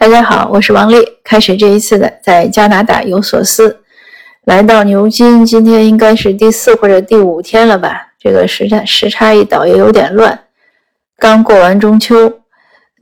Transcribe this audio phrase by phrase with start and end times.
[0.00, 0.96] 大家好，我是王丽。
[1.22, 3.80] 开始这一次的在加拿大有所思，
[4.46, 8.08] 来到牛津，今天应该是第四或者第五天了吧？
[8.18, 10.40] 这个时差时差一倒也有点乱。
[11.18, 12.32] 刚过完中秋，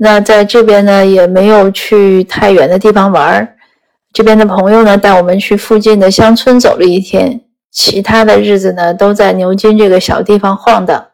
[0.00, 3.48] 那在这边呢也没有去太远的地方玩儿。
[4.12, 7.40] 这边的朋友呢带我们去附近的乡村走了一天，
[7.70, 11.06] 其他的日子呢都在牛津这个小地方晃荡。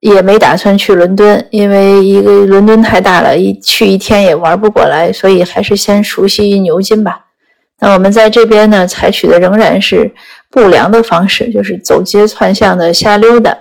[0.00, 7.26] 也没打算去伦敦，因为一个伦敦太大了，一去一天也玩不过来，所以还是先熟悉牛津吧。
[7.80, 10.12] 那我们在这边呢，采取的仍然是
[10.50, 13.56] 不良的方式，就是走街串巷的瞎溜达。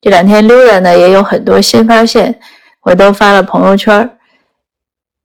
[0.00, 2.38] 这两天溜达呢，也有很多新发现，
[2.82, 4.10] 我都发了朋友圈。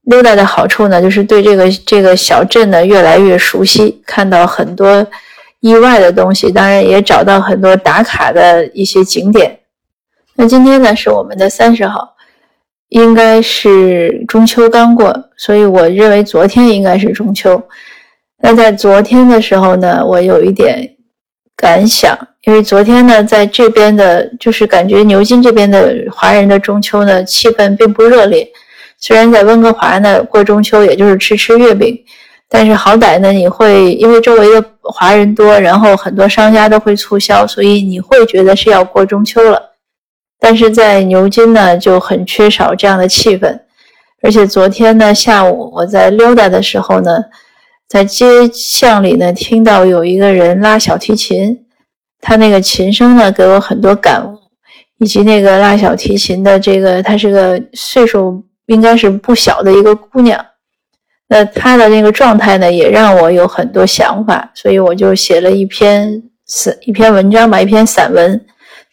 [0.04, 5.06] 溜达的好处呢，就是对这个这个小镇呢越来越熟悉，看到很多
[5.62, 9.60] 意外的东西，当然也找到很多打卡的一些景点。
[10.38, 12.14] 那今天呢是我们的三十号，
[12.90, 17.62] 应该是中秋刚过，所以我认为昨天应该是中秋。
[18.40, 20.98] 那在昨天的时候呢，我有一点
[21.56, 28.46] 感想，因为昨天呢在这边的，就是感觉牛津这边的华人的中秋呢气氛并不热烈。
[28.98, 31.98] 虽然在温哥华呢过中秋也就是吃吃月饼，
[32.50, 39.75] 但是好歹呢你会因为周围的华人多，然后很多商家都会促销，所以你会觉得是要过中秋了。
[40.40, 43.60] 但是在牛津呢，就很缺少这样的气氛。
[44.22, 47.24] 而且昨天呢下午我在溜达的时候呢，
[47.88, 51.66] 在街巷里呢听到有一个人拉小提琴，
[52.22, 54.36] 他那个琴声呢给我很多感悟，
[54.98, 60.44] 以及那个拉小提琴的这个，她是个岁数应该是不小的一个姑娘。
[61.28, 68.46] 那她的那个状态呢，也让我有很多想法，所以我就写了一篇散一篇文章吧，一篇散文。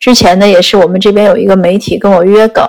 [0.03, 2.69] 之前呢，也是我们这边有一个媒体跟我约稿，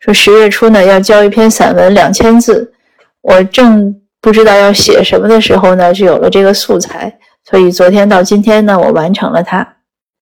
[0.00, 2.74] 说十月初呢要交一篇散文两千字，
[3.20, 7.16] 我正不知道要写什么的时候呢，就有了这个素材，
[7.48, 9.76] 所以昨天到今天呢，我完成了它。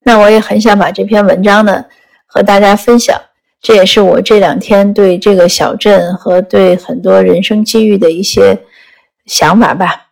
[0.05, 1.83] 那我也很想把这篇文章呢
[2.27, 3.19] 和大家分享，
[3.63, 8.59] 这也是我这两天对这个小镇和对很多人生机遇的一些
[9.25, 10.09] 想法吧。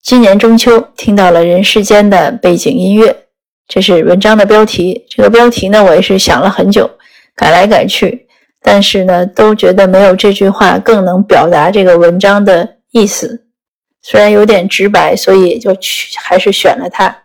[0.00, 3.21] 今年中秋听到了《人世间》的背景音乐。
[3.68, 5.06] 这是文章的标题。
[5.08, 6.90] 这个标题呢，我也是想了很久，
[7.34, 8.26] 改来改去，
[8.62, 13.46] 但是呢，都觉得没有这句话更能表达这个文章的意思。
[14.02, 17.24] 虽然有点直白，所以就去还是选了它。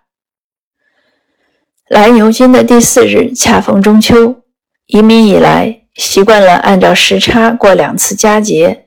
[1.90, 4.44] 来牛津的第四日，恰逢中秋。
[4.86, 8.86] 移民以来，习惯了按照时差过两次佳节。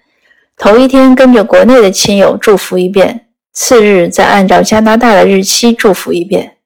[0.56, 6.59] 头一天跟着国内的亲友祝福一遍，次日再按照加拿大的日期祝福一遍。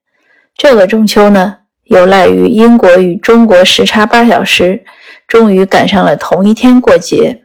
[0.57, 4.85] 这个中秋呢，有赖于英国与中国时差八小时，
[5.27, 7.43] 终于赶上了同一天过节。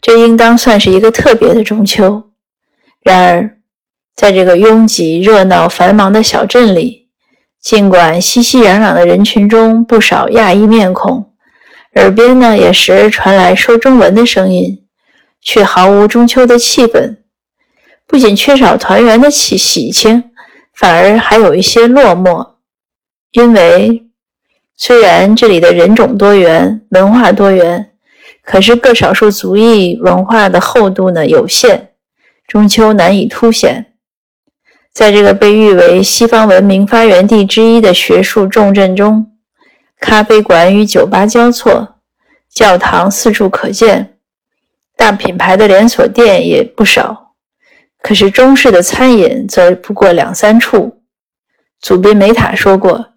[0.00, 2.30] 这应当算是一个特别的中秋。
[3.02, 3.58] 然而，
[4.14, 7.08] 在这个拥挤、热闹、繁忙的小镇里，
[7.60, 11.32] 尽管熙熙攘攘的人群中不少亚裔面孔，
[11.96, 14.84] 耳边呢也时而传来说中文的声音，
[15.42, 17.16] 却毫无中秋的气氛。
[18.06, 20.27] 不仅缺少团圆的喜喜庆。
[20.78, 22.50] 反而还有一些落寞，
[23.32, 24.06] 因为
[24.76, 27.90] 虽然这里的人种多元、文化多元，
[28.44, 31.88] 可是各少数族裔文化的厚度呢有限，
[32.46, 33.86] 中秋难以凸显。
[34.92, 39.32] 在这个被誉为西方文明发源地之一的学术重镇中，
[39.98, 41.96] 咖啡馆与酒吧交错，
[42.48, 44.16] 教堂四处可见，
[44.96, 47.27] 大品牌的连锁店也不少。
[48.08, 51.02] 可是中式的餐饮则不过两三处。
[51.78, 53.08] 祖宾梅塔说过：“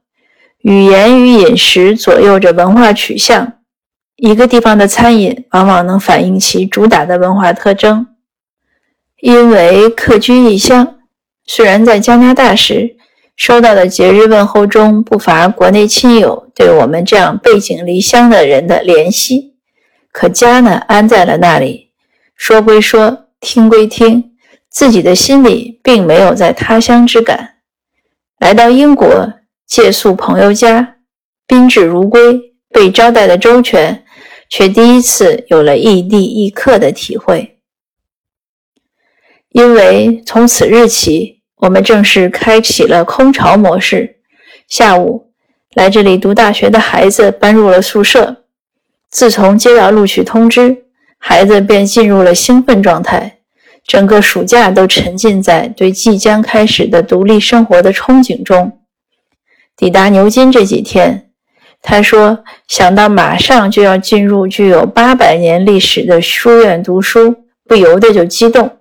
[0.63, 3.53] 语言与饮食左右着文化取向。
[4.17, 8.05] 一个地方的餐饮往往能反映其主打的文化特征。
[9.21, 10.97] 因为客居异乡，
[11.45, 12.97] 虽然在加拿大时
[13.37, 19.53] 收到的节日问候中不乏国内亲友对我们这样背井离乡的人的怜惜，
[20.11, 21.91] 可家呢安在了那里。
[22.35, 24.27] 说归说，听归听。”
[24.71, 27.57] 自己的心里并没有在他乡之感，
[28.39, 29.33] 来到英国
[29.67, 30.95] 借宿朋友家，
[31.45, 34.05] 宾至如归，被招待的周全，
[34.49, 37.59] 却第一次有了异地异客的体会。
[39.49, 44.21] 因为从此日起，我们正式开启了空巢模式。
[44.69, 45.33] 下午
[45.73, 48.45] 来这里读大学的孩子搬入了宿舍，
[49.09, 50.85] 自从接到录取通知，
[51.17, 53.40] 孩子便进入了兴奋状态。
[53.85, 58.79] 整个暑假都沉浸在对即将开始的独立生活的憧憬中。
[59.75, 61.29] 抵达牛津这几天，
[61.81, 67.35] 他说：“想到马上就要进入具有八百年历史的书院读书，
[67.67, 68.77] 不由得就激动。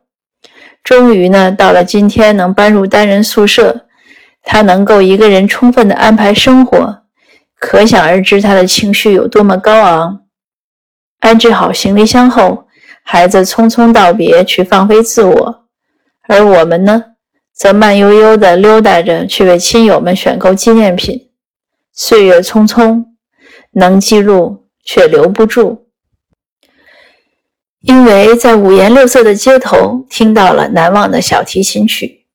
[0.85, 3.87] 终于呢，到了今天能搬入单人宿舍，
[4.43, 7.03] 他能够一个人充分的安排生活，
[7.58, 10.20] 可想而知他的情绪有多么高昂。
[11.20, 12.67] 安置好行李箱后，
[13.12, 15.65] 孩子匆匆道别，去放飞自我，
[16.29, 17.07] 而我们呢，
[17.53, 21.31] 则慢悠悠地溜达着去为亲友们选购纪念品。”
[21.93, 23.05] 岁月匆匆，
[23.73, 25.89] 能记录却留不住，
[27.81, 32.27] 因为在五颜六色的街头听到了难忘的小提琴曲。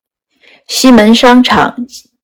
[0.67, 1.73] 西门商场，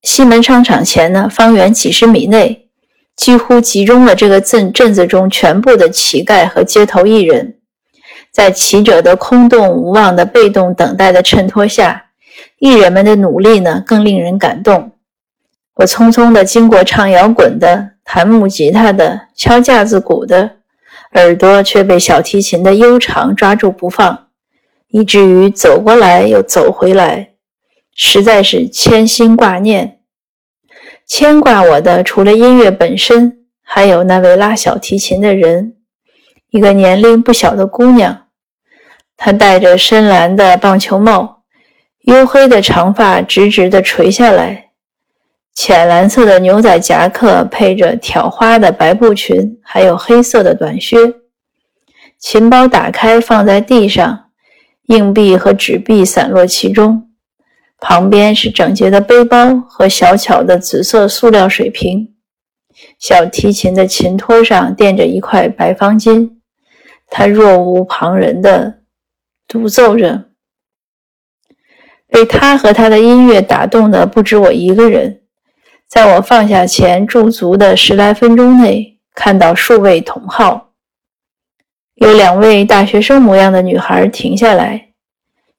[0.03, 2.67] 西门商场前呢，方圆几十米内，
[3.15, 7.59] 几乎集中了这个镇镇子中全部的乞丐和街头艺人。
[8.41, 12.05] 在骑者的空洞无望的被动等待的衬托下，
[12.57, 14.93] 艺人们的努力呢，更令人感动。
[15.75, 20.53] 我匆匆地经过唱摇滚的、弹木吉他的、敲架子鼓的，
[21.13, 24.29] 耳朵却被小提琴的悠长抓住不放，
[24.87, 27.33] 以至于走过来又走回来，
[27.93, 29.99] 实在是牵心挂念。
[31.05, 35.75] 牵挂我的，除了音乐本身，还有那位拉小提琴的人，
[36.49, 38.20] 一个年龄不小的姑娘。
[39.23, 41.43] 他戴着深蓝的棒球帽，
[42.05, 44.71] 黝黑的长发直直地垂下来。
[45.53, 50.97] 浅蓝色的牛仔夹克配着挑花的白布裙，还有黑色的短靴。
[52.17, 54.31] 琴包打开放在地上，
[54.87, 57.07] 硬币和纸币散落其中。
[57.79, 62.15] 旁边是整洁的背包和小巧的紫色塑料水瓶。
[62.97, 66.31] 小提琴的琴托上垫着一块白方巾。
[67.07, 68.80] 他若无旁人的
[69.51, 70.29] 独奏着。
[72.07, 75.23] 被他和他的音乐打动的不止我一个人。
[75.89, 80.71] 在我放下前驻足的十来分钟内，看到数位同号，
[81.95, 84.91] 有两位大学生模样的女孩停下来，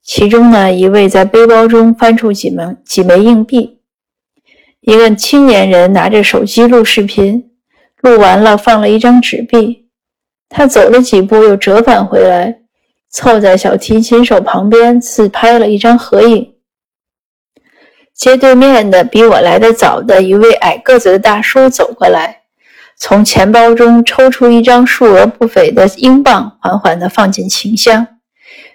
[0.01, 3.79] 其中呢一位在背包中翻出几枚几枚硬币，
[4.81, 7.51] 一个青年人拿着手机录视频，
[8.01, 9.87] 录完了放了一张纸币，
[10.49, 12.62] 他走了几步又折返回来，
[13.13, 16.55] 凑在小提琴手旁边自拍了一张合影。
[18.15, 22.41] 街对面的比我来得早的一位矮个子的大叔走过来，
[22.97, 28.07] 从钱包中抽出一张数额不菲的英镑，缓缓地放进琴箱，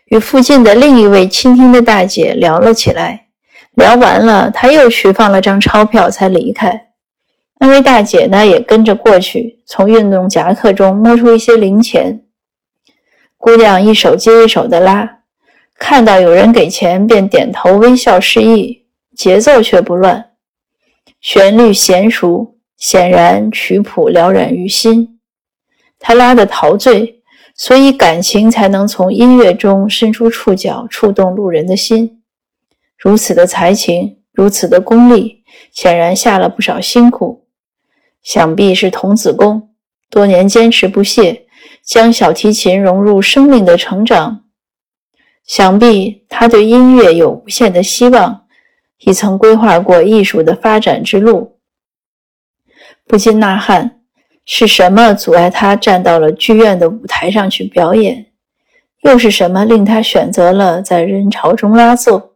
[0.06, 3.26] 与附近的另一位倾听的大姐聊了起来。
[3.72, 6.88] 聊完了，他又去放了张钞票才离开。
[7.60, 12.22] 那位大姐呢，也跟着过去，从运动夹克中摸出一些零钱。
[13.48, 15.20] 姑娘一手接一手的拉，
[15.78, 18.84] 看到有人给钱，便点头微笑示意。
[19.16, 20.32] 节奏却不乱，
[21.22, 25.18] 旋律娴熟，显然曲谱了然于心。
[25.98, 27.22] 他拉得陶醉，
[27.54, 32.20] 所以感情才能从音乐中伸出触角，触动路人的心。
[32.98, 35.42] 如此的才情，如此的功力，
[35.72, 37.46] 显然下了不少辛苦。
[38.22, 39.70] 想必是童子功，
[40.10, 41.46] 多年坚持不懈，
[41.88, 44.44] 将小提琴融入生命的成长。
[45.46, 48.44] 想必他对音乐有无限的希望。
[49.02, 51.60] 也曾规划过艺术的发展之路，
[53.06, 54.00] 不禁呐喊：
[54.44, 58.26] 是什么阻碍他站到了剧院的舞台上去表演？
[59.02, 62.32] 又是什么令他选择了在人潮中拉奏？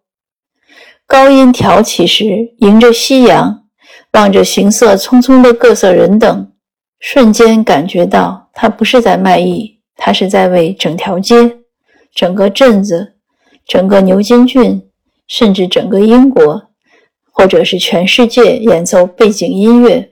[1.04, 3.64] 高音挑起时，迎着夕阳，
[4.12, 6.52] 望着行色匆匆的各色人等，
[7.00, 11.59] 瞬间感觉到他不是在卖艺，他是在为整条街、
[12.14, 13.14] 整个镇子、
[13.66, 14.88] 整个牛津郡。
[15.28, 16.62] 甚至整个英国，
[17.30, 20.11] 或者是全世界演奏背景音乐，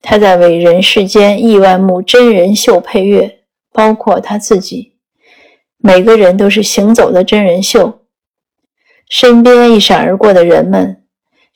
[0.00, 3.40] 他在为人世间亿万幕真人秀配乐，
[3.72, 4.94] 包括他自己。
[5.76, 8.00] 每个人都是行走的真人秀。
[9.10, 11.02] 身边一闪而过的人们，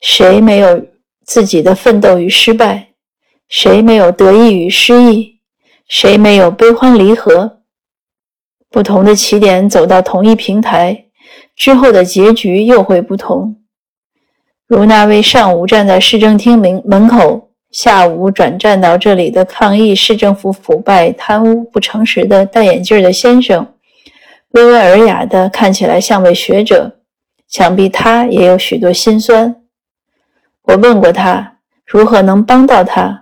[0.02, 0.85] 谁没有
[1.25, 2.88] 自己的奋斗与失败？
[3.49, 5.32] 谁没有得意与失意？
[5.89, 7.59] 谁没有悲欢离合？
[8.71, 11.07] 不同的起点走到同一平台。
[11.55, 13.57] 之后的结局又会不同，
[14.67, 23.75] 如那位上午站在市政厅门门口，下午转站到这里的抗议市政府腐败、贪污、不诚实的戴眼镜的先生，
[24.53, 26.99] 温文尔雅的，看起来像位学者，
[27.49, 29.55] 想必他也有许多心酸。
[30.62, 33.22] 我问过他如何能帮到他，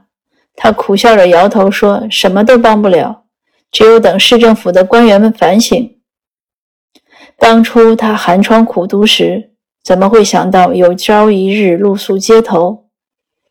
[0.63, 3.25] 他苦笑着摇头说：“什么都帮不了，
[3.73, 5.97] 只有等市政府的官员们反省。”
[7.39, 9.53] 当初他寒窗苦读时，
[9.83, 12.91] 怎么会想到有朝一日露宿街头？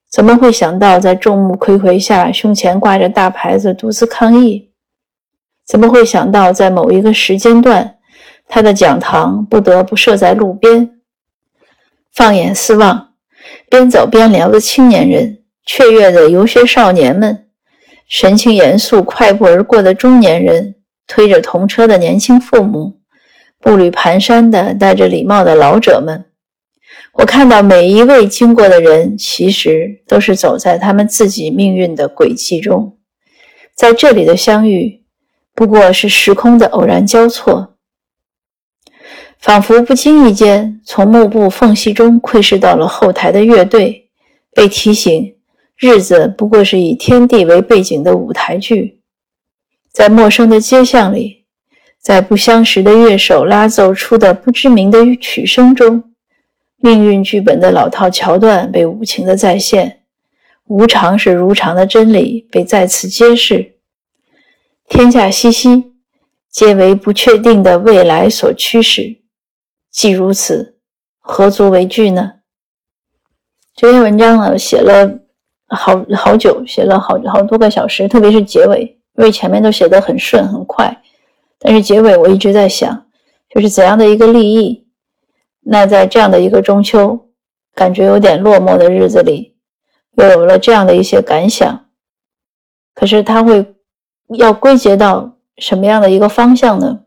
[0.08, 4.70] 怎么会想到在众目睽睽下，胸前挂着大牌子独自抗议？
[5.66, 7.96] 怎么会想到在某一个时间段，
[8.48, 11.00] 他的讲堂不得不设在路边？
[12.13, 13.13] 放眼四望，
[13.68, 15.38] 边走边聊的青年人，
[15.71, 17.45] 雀跃的游学少年们，
[18.07, 20.73] 神情严肃快步而过的中年人，
[21.05, 22.97] 推着童车的年轻父母，
[23.59, 26.25] 步履蹒跚的戴着礼帽的老者们。
[27.13, 32.97] 我看到每一位经过的人，其实都是走在他们自己命运的轨迹中，
[33.75, 35.03] 在这里的相遇，
[35.53, 37.75] 不过是时空的偶然交错，
[39.38, 44.09] 仿佛不经意间从幕布缝隙中窥视到了后台的乐队，
[44.55, 45.35] 被提醒
[45.79, 49.00] 日子不过是以天地为背景的舞台剧，
[49.93, 51.45] 在陌生的街巷里，
[51.98, 56.03] 在不相识的乐手拉奏出的不知名的曲声中。
[56.81, 60.01] 命运剧本的老套桥段被无情的再现，
[60.65, 63.77] 无常是如常的真理被再次揭示。
[64.89, 65.93] 天下熙熙，
[66.51, 69.21] 皆为不确定的未来所驱使。
[69.89, 70.77] 既如此，
[71.19, 72.33] 何足为惧呢？
[73.74, 75.19] 这篇文章呢，写了
[75.69, 78.81] 好好久，写了好好多个小时，特别是结尾，
[79.15, 81.01] 因为前面都写得很顺很快，
[81.59, 83.05] 但是结尾我一直在想，
[83.49, 84.88] 就是怎样的一个立意。
[85.61, 87.27] 那在这样的一个中秋，
[87.75, 89.55] 感觉有点落寞的日子里，
[90.17, 91.85] 又有了这样的一些感想。
[92.95, 93.75] 可是他会
[94.29, 97.01] 要归结到什么样的一个方向呢？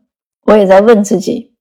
[0.45, 1.53] 我也在问自己。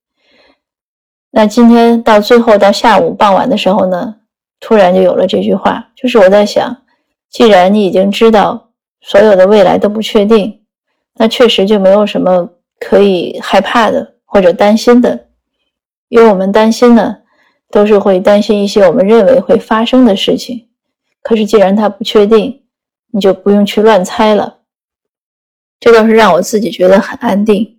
[1.30, 4.16] 那今天到最后到下午傍晚的时候呢，
[4.60, 6.81] 突然就有了这句话，就是我在想，
[7.32, 8.70] 既然你已经知道
[9.00, 10.60] 所有的未来都不确定，
[11.14, 12.46] 那确实就没有什么
[12.78, 15.28] 可以害怕的或者担心的。
[16.08, 17.16] 因为我们担心呢，
[17.70, 20.68] 都是会担心一些我们认为会发生的事情。
[21.22, 22.62] 可是既然它不确定，
[23.10, 24.58] 你就不用去乱猜了。
[25.80, 27.78] 这倒是让我自己觉得很安定。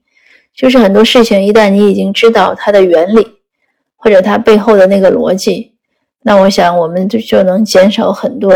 [0.56, 3.28] 就是很多事情，一旦你已经知道它的原理，
[3.96, 5.76] 或者它背后的那个逻辑，
[6.24, 8.52] 那我想我们就就能减少很多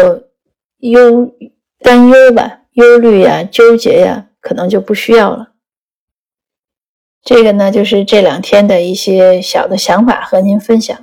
[0.80, 1.34] 忧
[1.80, 5.54] 担忧吧、忧虑呀、纠结呀，可能就不需要了。
[7.24, 10.98] 这个呢，就是这两天的一些小的想法和您分享。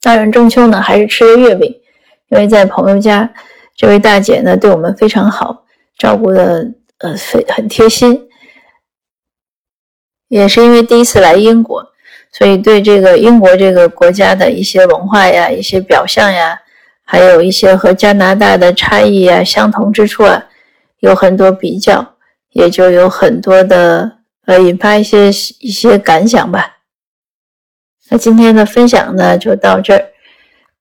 [0.00, 1.80] 当然，中秋呢还是吃了月饼，
[2.28, 3.32] 因为在朋友家，
[3.76, 5.64] 这位大姐呢对我们非常好，
[5.98, 8.28] 照顾的呃非很贴心。
[10.28, 11.92] 也是因为第一次来英国，
[12.32, 16.60] 所以对这个英国这个国家的一些文化呀、一些表象呀，
[17.12, 20.46] 还有一些和加拿大的差异啊、相同之处啊，
[21.00, 22.14] 有很多比较，
[22.52, 24.12] 也就有很多的。
[24.46, 25.28] 呃，引发一些
[25.60, 26.78] 一些感想吧。
[28.08, 30.06] 那今天的分享呢，就到这儿。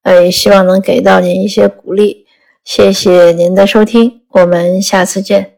[0.03, 2.25] 呃，希望能给到您一些鼓励。
[2.63, 5.50] 谢谢您的收听，我们下次见。